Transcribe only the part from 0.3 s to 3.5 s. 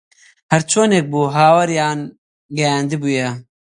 هەرچۆنێک بوو هاواریان گەیاندبوویە